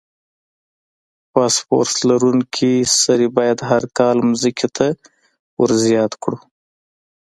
فاسفورس 1.31 1.93
لرونکي 2.09 2.73
سرې 3.01 3.27
باید 3.37 3.59
هر 3.69 3.83
کال 3.97 4.17
ځمکې 4.41 4.67
ته 4.77 4.87
ور 5.59 5.71
زیات 5.85 6.13
کړو. 6.23 6.37